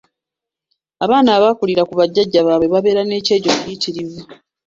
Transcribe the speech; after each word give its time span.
Abaana 1.03 1.29
abaakulira 1.37 1.83
ku 1.85 1.93
bajjajja 1.99 2.39
baabwe 2.47 2.67
babeera 2.73 3.01
n’ekyejo 3.05 3.49
kiyitirivu. 3.59 4.21